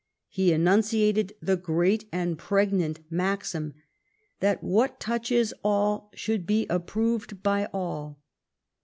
He 0.29 0.51
enunciated 0.51 1.35
the 1.43 1.55
great 1.55 2.09
and 2.11 2.35
pregnant 2.35 3.01
maxim 3.11 3.75
that 4.39 4.63
what 4.63 4.99
touches 4.99 5.53
all 5.63 6.09
should 6.15 6.47
be 6.47 6.65
approved 6.71 7.43
by 7.43 7.67
all. 7.71 8.19